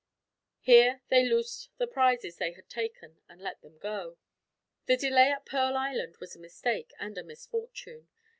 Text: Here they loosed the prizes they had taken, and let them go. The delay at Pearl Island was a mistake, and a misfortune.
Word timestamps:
Here 0.61 1.03
they 1.09 1.23
loosed 1.29 1.69
the 1.77 1.85
prizes 1.85 2.37
they 2.37 2.53
had 2.53 2.67
taken, 2.67 3.21
and 3.29 3.39
let 3.39 3.61
them 3.61 3.77
go. 3.77 4.17
The 4.87 4.97
delay 4.97 5.29
at 5.29 5.45
Pearl 5.45 5.77
Island 5.77 6.17
was 6.17 6.35
a 6.35 6.39
mistake, 6.39 6.91
and 6.99 7.19
a 7.19 7.23
misfortune. 7.23 8.07